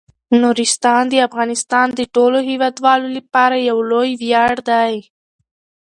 [0.41, 4.95] نورستان د افغانستان د ټولو هیوادوالو لپاره یو لوی ویاړ دی.